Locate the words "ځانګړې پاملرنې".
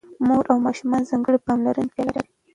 1.09-1.89